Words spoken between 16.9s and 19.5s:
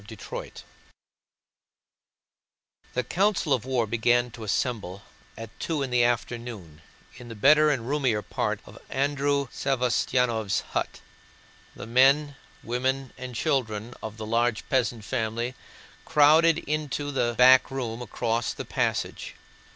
the back room across the passage.